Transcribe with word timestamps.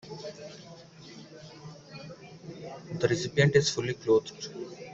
The 2.99 3.07
recipient 3.07 3.55
is 3.55 3.69
fully 3.69 3.93
clothed. 3.93 4.49